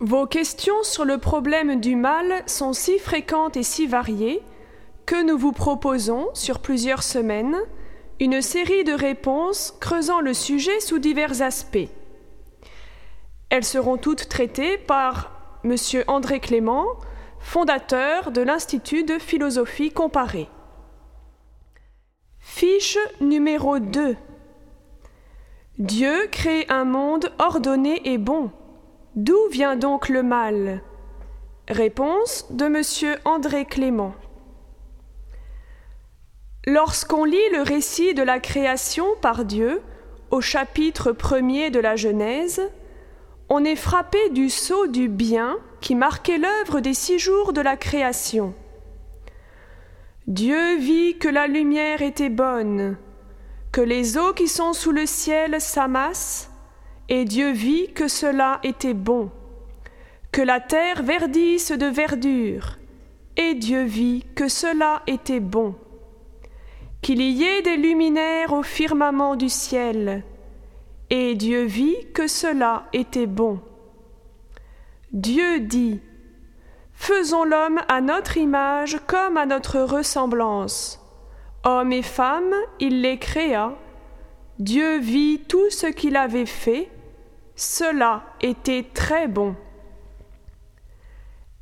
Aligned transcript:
Vos 0.00 0.26
questions 0.26 0.84
sur 0.84 1.04
le 1.04 1.18
problème 1.18 1.80
du 1.80 1.96
mal 1.96 2.44
sont 2.46 2.72
si 2.72 3.00
fréquentes 3.00 3.56
et 3.56 3.64
si 3.64 3.88
variées 3.88 4.42
que 5.06 5.24
nous 5.24 5.36
vous 5.36 5.50
proposons, 5.50 6.28
sur 6.34 6.60
plusieurs 6.60 7.02
semaines, 7.02 7.56
une 8.20 8.40
série 8.40 8.84
de 8.84 8.92
réponses 8.92 9.74
creusant 9.80 10.20
le 10.20 10.34
sujet 10.34 10.78
sous 10.78 11.00
divers 11.00 11.42
aspects. 11.42 11.88
Elles 13.50 13.64
seront 13.64 13.96
toutes 13.96 14.28
traitées 14.28 14.78
par 14.78 15.32
M. 15.64 15.74
André 16.06 16.38
Clément, 16.38 16.86
fondateur 17.40 18.30
de 18.30 18.42
l'Institut 18.42 19.02
de 19.02 19.18
philosophie 19.18 19.90
comparée. 19.90 20.48
Fiche 22.38 22.98
numéro 23.20 23.80
2. 23.80 24.16
Dieu 25.78 26.28
crée 26.30 26.66
un 26.68 26.84
monde 26.84 27.32
ordonné 27.38 28.00
et 28.04 28.18
bon. 28.18 28.52
D'où 29.18 29.48
vient 29.50 29.74
donc 29.74 30.08
le 30.08 30.22
mal? 30.22 30.80
Réponse 31.66 32.46
de 32.52 32.66
M. 32.66 33.18
André 33.24 33.64
Clément. 33.64 34.14
Lorsqu'on 36.64 37.24
lit 37.24 37.50
le 37.52 37.62
récit 37.62 38.14
de 38.14 38.22
la 38.22 38.38
création 38.38 39.06
par 39.20 39.44
Dieu 39.44 39.82
au 40.30 40.40
chapitre 40.40 41.10
premier 41.10 41.70
de 41.70 41.80
la 41.80 41.96
Genèse, 41.96 42.62
on 43.48 43.64
est 43.64 43.74
frappé 43.74 44.30
du 44.30 44.50
sceau 44.50 44.86
du 44.86 45.08
bien 45.08 45.58
qui 45.80 45.96
marquait 45.96 46.38
l'œuvre 46.38 46.78
des 46.78 46.94
six 46.94 47.18
jours 47.18 47.52
de 47.52 47.60
la 47.60 47.76
création. 47.76 48.54
Dieu 50.28 50.76
vit 50.76 51.18
que 51.18 51.28
la 51.28 51.48
lumière 51.48 52.02
était 52.02 52.30
bonne, 52.30 52.96
que 53.72 53.80
les 53.80 54.16
eaux 54.16 54.32
qui 54.32 54.46
sont 54.46 54.74
sous 54.74 54.92
le 54.92 55.06
ciel 55.06 55.60
s'amassent, 55.60 56.52
et 57.08 57.24
Dieu 57.24 57.52
vit 57.52 57.92
que 57.92 58.08
cela 58.08 58.60
était 58.62 58.94
bon, 58.94 59.30
que 60.32 60.42
la 60.42 60.60
terre 60.60 61.02
verdisse 61.02 61.72
de 61.72 61.86
verdure, 61.86 62.78
et 63.36 63.54
Dieu 63.54 63.84
vit 63.84 64.24
que 64.34 64.48
cela 64.48 65.02
était 65.06 65.40
bon 65.40 65.74
qu'il 67.02 67.20
y 67.20 67.44
ait 67.44 67.62
des 67.62 67.76
luminaires 67.76 68.52
au 68.52 68.62
firmament 68.62 69.36
du 69.36 69.48
ciel. 69.48 70.24
Et 71.10 71.34
Dieu 71.34 71.64
vit 71.64 71.96
que 72.12 72.26
cela 72.26 72.86
était 72.92 73.26
bon. 73.26 73.60
Dieu 75.12 75.60
dit, 75.60 76.00
Faisons 76.92 77.44
l'homme 77.44 77.80
à 77.88 78.00
notre 78.00 78.36
image 78.36 78.98
comme 79.06 79.36
à 79.36 79.46
notre 79.46 79.78
ressemblance. 79.80 81.00
Homme 81.64 81.92
et 81.92 82.02
femme, 82.02 82.52
il 82.80 83.02
les 83.02 83.18
créa. 83.18 83.74
Dieu 84.58 84.98
vit 84.98 85.40
tout 85.48 85.70
ce 85.70 85.86
qu'il 85.86 86.16
avait 86.16 86.46
fait. 86.46 86.90
Cela 87.60 88.22
était 88.40 88.86
très 88.94 89.26
bon. 89.26 89.56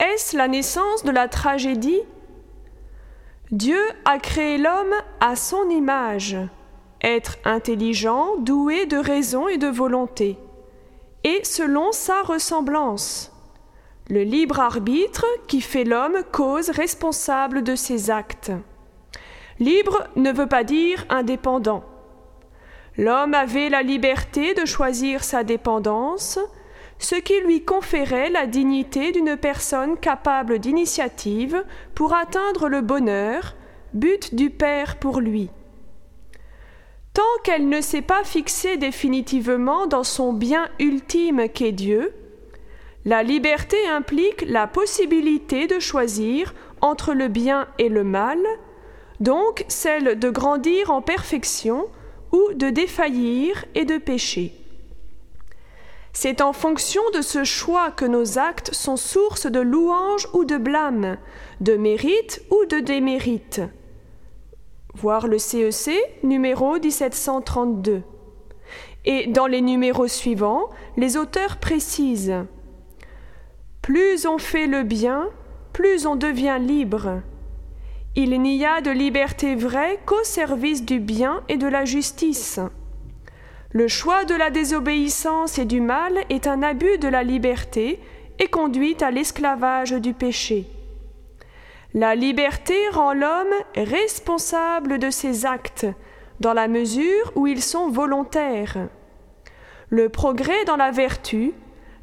Est-ce 0.00 0.36
la 0.36 0.48
naissance 0.48 1.04
de 1.04 1.12
la 1.12 1.28
tragédie? 1.28 2.00
Dieu 3.52 3.78
a 4.04 4.18
créé 4.18 4.58
l'homme 4.58 4.92
à 5.20 5.36
son 5.36 5.70
image, 5.70 6.36
être 7.00 7.36
intelligent, 7.44 8.34
doué 8.38 8.86
de 8.86 8.96
raison 8.96 9.46
et 9.46 9.56
de 9.56 9.68
volonté, 9.68 10.36
et 11.22 11.44
selon 11.44 11.92
sa 11.92 12.22
ressemblance. 12.22 13.30
Le 14.10 14.24
libre 14.24 14.58
arbitre 14.58 15.24
qui 15.46 15.60
fait 15.60 15.84
l'homme 15.84 16.24
cause 16.32 16.70
responsable 16.70 17.62
de 17.62 17.76
ses 17.76 18.10
actes. 18.10 18.50
Libre 19.60 20.08
ne 20.16 20.32
veut 20.32 20.48
pas 20.48 20.64
dire 20.64 21.06
indépendant. 21.08 21.84
L'homme 22.96 23.34
avait 23.34 23.70
la 23.70 23.82
liberté 23.82 24.54
de 24.54 24.64
choisir 24.64 25.24
sa 25.24 25.42
dépendance, 25.42 26.38
ce 26.98 27.16
qui 27.16 27.40
lui 27.40 27.64
conférait 27.64 28.30
la 28.30 28.46
dignité 28.46 29.10
d'une 29.10 29.36
personne 29.36 29.96
capable 29.96 30.60
d'initiative 30.60 31.64
pour 31.94 32.14
atteindre 32.14 32.68
le 32.68 32.80
bonheur, 32.82 33.56
but 33.94 34.34
du 34.34 34.50
Père 34.50 34.96
pour 34.96 35.20
lui. 35.20 35.50
Tant 37.14 37.22
qu'elle 37.42 37.68
ne 37.68 37.80
s'est 37.80 38.02
pas 38.02 38.24
fixée 38.24 38.76
définitivement 38.76 39.86
dans 39.86 40.04
son 40.04 40.32
bien 40.32 40.68
ultime 40.78 41.48
qu'est 41.48 41.72
Dieu, 41.72 42.12
la 43.04 43.22
liberté 43.22 43.76
implique 43.88 44.44
la 44.48 44.66
possibilité 44.66 45.66
de 45.66 45.78
choisir 45.78 46.54
entre 46.80 47.12
le 47.12 47.28
bien 47.28 47.66
et 47.78 47.88
le 47.88 48.02
mal, 48.02 48.38
donc 49.20 49.64
celle 49.68 50.18
de 50.18 50.30
grandir 50.30 50.90
en 50.90 51.02
perfection 51.02 51.86
ou 52.34 52.52
de 52.52 52.68
défaillir 52.68 53.64
et 53.76 53.84
de 53.84 53.96
pécher. 53.96 54.52
C'est 56.12 56.40
en 56.40 56.52
fonction 56.52 57.02
de 57.14 57.22
ce 57.22 57.44
choix 57.44 57.92
que 57.92 58.04
nos 58.04 58.38
actes 58.38 58.74
sont 58.74 58.96
source 58.96 59.46
de 59.46 59.60
louange 59.60 60.28
ou 60.32 60.44
de 60.44 60.56
blâme, 60.56 61.16
de 61.60 61.76
mérite 61.76 62.42
ou 62.50 62.64
de 62.66 62.80
démérite. 62.80 63.60
Voir 64.94 65.28
le 65.28 65.38
CEC 65.38 65.90
e 65.90 66.26
numéro 66.26 66.78
1732. 66.78 68.02
Et 69.04 69.28
dans 69.28 69.46
les 69.46 69.60
numéros 69.60 70.08
suivants, 70.08 70.70
les 70.96 71.16
auteurs 71.16 71.58
précisent 71.58 72.46
Plus 73.80 74.26
on 74.26 74.38
fait 74.38 74.66
le 74.66 74.82
bien, 74.82 75.30
plus 75.72 76.06
on 76.06 76.16
devient 76.16 76.58
libre. 76.60 77.22
Il 78.16 78.40
n'y 78.40 78.64
a 78.64 78.80
de 78.80 78.92
liberté 78.92 79.56
vraie 79.56 79.98
qu'au 80.06 80.22
service 80.22 80.84
du 80.84 81.00
bien 81.00 81.42
et 81.48 81.56
de 81.56 81.66
la 81.66 81.84
justice. 81.84 82.60
Le 83.72 83.88
choix 83.88 84.24
de 84.24 84.36
la 84.36 84.50
désobéissance 84.50 85.58
et 85.58 85.64
du 85.64 85.80
mal 85.80 86.20
est 86.30 86.46
un 86.46 86.62
abus 86.62 86.98
de 86.98 87.08
la 87.08 87.24
liberté 87.24 87.98
et 88.38 88.46
conduit 88.46 88.96
à 89.00 89.10
l'esclavage 89.10 89.90
du 89.90 90.14
péché. 90.14 90.66
La 91.92 92.14
liberté 92.14 92.76
rend 92.92 93.14
l'homme 93.14 93.54
responsable 93.74 95.00
de 95.00 95.10
ses 95.10 95.44
actes, 95.44 95.86
dans 96.38 96.52
la 96.52 96.68
mesure 96.68 97.32
où 97.34 97.48
ils 97.48 97.62
sont 97.62 97.88
volontaires. 97.88 98.88
Le 99.88 100.08
progrès 100.08 100.64
dans 100.66 100.76
la 100.76 100.92
vertu, 100.92 101.52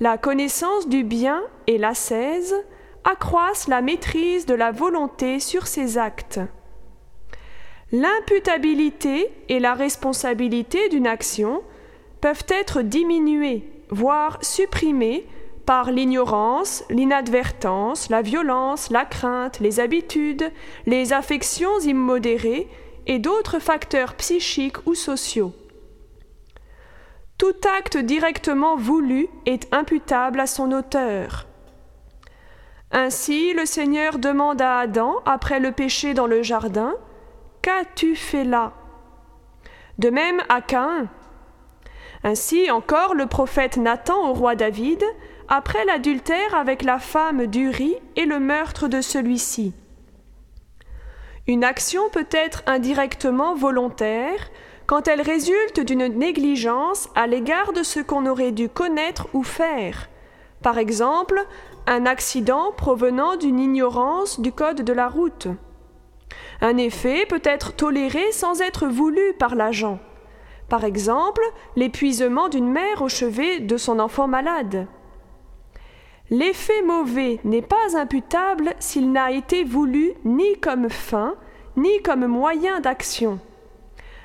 la 0.00 0.16
connaissance 0.16 0.88
du 0.88 1.04
bien 1.04 1.42
et 1.66 1.76
l'ascèse 1.76 2.54
accroissent 3.04 3.68
la 3.68 3.80
maîtrise 3.80 4.46
de 4.46 4.54
la 4.54 4.70
volonté 4.70 5.40
sur 5.40 5.66
ses 5.66 5.98
actes. 5.98 6.40
L'imputabilité 7.90 9.30
et 9.48 9.60
la 9.60 9.74
responsabilité 9.74 10.88
d'une 10.88 11.06
action 11.06 11.62
peuvent 12.20 12.44
être 12.48 12.82
diminuées, 12.82 13.64
voire 13.90 14.38
supprimées 14.42 15.26
par 15.64 15.90
l'ignorance, 15.90 16.84
l'inadvertance, 16.90 18.08
la 18.10 18.22
violence, 18.22 18.90
la 18.90 19.04
crainte, 19.04 19.60
les 19.60 19.80
habitudes, 19.80 20.50
les 20.86 21.12
affections 21.12 21.78
immodérées 21.80 22.68
et 23.06 23.18
d'autres 23.18 23.58
facteurs 23.58 24.14
psychiques 24.14 24.86
ou 24.86 24.94
sociaux. 24.94 25.52
Tout 27.38 27.56
acte 27.76 27.96
directement 27.96 28.76
voulu 28.76 29.28
est 29.46 29.72
imputable 29.72 30.40
à 30.40 30.46
son 30.46 30.72
auteur. 30.72 31.47
Ainsi, 32.90 33.52
le 33.52 33.66
Seigneur 33.66 34.18
demande 34.18 34.62
à 34.62 34.78
Adam, 34.78 35.16
après 35.26 35.60
le 35.60 35.72
péché 35.72 36.14
dans 36.14 36.26
le 36.26 36.42
jardin, 36.42 36.94
Qu'as-tu 37.62 38.14
fait 38.14 38.44
là? 38.44 38.72
De 39.98 40.10
même 40.10 40.40
à 40.48 40.60
Caïn. 40.60 41.08
Ainsi 42.24 42.70
encore 42.70 43.14
le 43.14 43.26
prophète 43.26 43.76
Nathan 43.76 44.30
au 44.30 44.32
roi 44.32 44.54
David, 44.54 45.04
après 45.48 45.84
l'adultère 45.84 46.54
avec 46.54 46.82
la 46.82 46.98
femme 46.98 47.46
d'Uri 47.46 47.96
et 48.16 48.26
le 48.26 48.38
meurtre 48.38 48.88
de 48.88 49.00
celui-ci. 49.00 49.74
Une 51.46 51.64
action 51.64 52.08
peut 52.10 52.28
être 52.30 52.62
indirectement 52.66 53.54
volontaire 53.54 54.50
quand 54.86 55.08
elle 55.08 55.20
résulte 55.20 55.80
d'une 55.80 56.06
négligence 56.06 57.08
à 57.14 57.26
l'égard 57.26 57.72
de 57.72 57.82
ce 57.82 58.00
qu'on 58.00 58.26
aurait 58.26 58.52
dû 58.52 58.68
connaître 58.68 59.28
ou 59.32 59.42
faire. 59.42 60.08
Par 60.62 60.78
exemple, 60.78 61.44
un 61.88 62.04
accident 62.04 62.70
provenant 62.76 63.36
d'une 63.36 63.58
ignorance 63.58 64.40
du 64.40 64.52
code 64.52 64.82
de 64.82 64.92
la 64.92 65.08
route. 65.08 65.48
Un 66.60 66.76
effet 66.76 67.24
peut 67.26 67.40
être 67.42 67.74
toléré 67.74 68.30
sans 68.30 68.60
être 68.60 68.86
voulu 68.86 69.32
par 69.38 69.54
l'agent. 69.54 69.98
Par 70.68 70.84
exemple, 70.84 71.40
l'épuisement 71.76 72.50
d'une 72.50 72.70
mère 72.70 73.00
au 73.00 73.08
chevet 73.08 73.60
de 73.60 73.78
son 73.78 74.00
enfant 74.00 74.28
malade. 74.28 74.86
L'effet 76.28 76.82
mauvais 76.82 77.40
n'est 77.44 77.62
pas 77.62 77.96
imputable 77.96 78.74
s'il 78.78 79.10
n'a 79.10 79.30
été 79.30 79.64
voulu 79.64 80.12
ni 80.26 80.60
comme 80.60 80.90
fin, 80.90 81.36
ni 81.78 82.02
comme 82.02 82.26
moyen 82.26 82.80
d'action. 82.80 83.40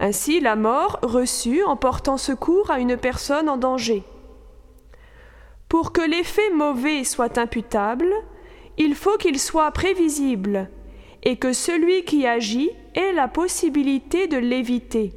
Ainsi 0.00 0.40
la 0.40 0.56
mort 0.56 0.98
reçue 1.04 1.62
en 1.62 1.76
portant 1.76 2.16
secours 2.16 2.72
à 2.72 2.80
une 2.80 2.96
personne 2.96 3.48
en 3.48 3.56
danger. 3.56 4.02
Pour 5.74 5.90
que 5.90 6.02
l'effet 6.02 6.50
mauvais 6.50 7.02
soit 7.02 7.36
imputable, 7.36 8.14
il 8.78 8.94
faut 8.94 9.16
qu'il 9.16 9.40
soit 9.40 9.72
prévisible, 9.72 10.70
et 11.24 11.36
que 11.36 11.52
celui 11.52 12.04
qui 12.04 12.28
agit 12.28 12.70
ait 12.94 13.12
la 13.12 13.26
possibilité 13.26 14.28
de 14.28 14.36
l'éviter. 14.36 15.12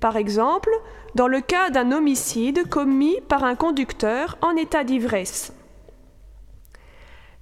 Par 0.00 0.16
exemple, 0.16 0.72
dans 1.14 1.28
le 1.28 1.40
cas 1.40 1.70
d'un 1.70 1.92
homicide 1.92 2.68
commis 2.68 3.20
par 3.28 3.44
un 3.44 3.54
conducteur 3.54 4.36
en 4.42 4.56
état 4.56 4.82
d'ivresse. 4.82 5.52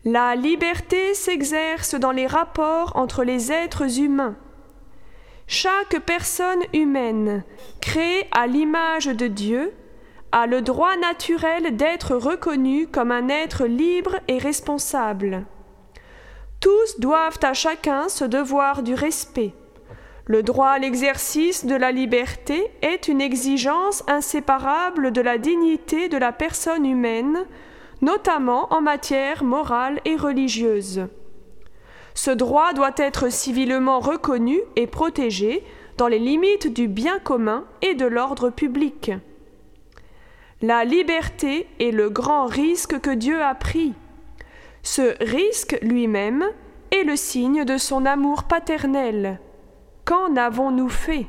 La 0.04 0.36
liberté 0.36 1.14
s'exerce 1.14 1.94
dans 1.94 2.12
les 2.12 2.26
rapports 2.26 2.92
entre 2.96 3.24
les 3.24 3.50
êtres 3.50 3.98
humains. 3.98 4.36
Chaque 5.46 6.00
personne 6.04 6.64
humaine, 6.74 7.44
créée 7.80 8.26
à 8.30 8.46
l'image 8.46 9.06
de 9.06 9.26
Dieu, 9.26 9.72
a 10.32 10.46
le 10.46 10.62
droit 10.62 10.96
naturel 10.96 11.76
d'être 11.76 12.14
reconnue 12.14 12.86
comme 12.86 13.10
un 13.10 13.28
être 13.28 13.66
libre 13.66 14.16
et 14.28 14.38
responsable. 14.38 15.44
Tous 16.60 16.98
doivent 16.98 17.38
à 17.42 17.54
chacun 17.54 18.08
ce 18.08 18.24
devoir 18.24 18.82
du 18.82 18.94
respect. 18.94 19.54
Le 20.26 20.42
droit 20.42 20.68
à 20.68 20.78
l'exercice 20.78 21.64
de 21.64 21.74
la 21.74 21.90
liberté 21.90 22.70
est 22.82 23.08
une 23.08 23.20
exigence 23.20 24.04
inséparable 24.08 25.12
de 25.12 25.22
la 25.22 25.38
dignité 25.38 26.08
de 26.08 26.18
la 26.18 26.32
personne 26.32 26.84
humaine, 26.84 27.46
notamment 28.02 28.72
en 28.72 28.82
matière 28.82 29.42
morale 29.42 30.00
et 30.04 30.16
religieuse. 30.16 31.06
Ce 32.14 32.30
droit 32.30 32.74
doit 32.74 32.94
être 32.96 33.30
civilement 33.30 34.00
reconnu 34.00 34.60
et 34.76 34.86
protégé 34.86 35.64
dans 35.96 36.08
les 36.08 36.18
limites 36.18 36.72
du 36.72 36.88
bien 36.88 37.18
commun 37.20 37.64
et 37.80 37.94
de 37.94 38.04
l'ordre 38.04 38.50
public. 38.50 39.12
La 40.60 40.84
liberté 40.84 41.68
est 41.78 41.92
le 41.92 42.10
grand 42.10 42.46
risque 42.46 43.00
que 43.00 43.10
Dieu 43.10 43.40
a 43.40 43.54
pris. 43.54 43.94
Ce 44.82 45.14
risque 45.22 45.78
lui-même 45.82 46.44
est 46.90 47.04
le 47.04 47.14
signe 47.14 47.64
de 47.64 47.78
son 47.78 48.04
amour 48.04 48.44
paternel. 48.44 49.38
Qu'en 50.04 50.34
avons-nous 50.34 50.88
fait? 50.88 51.26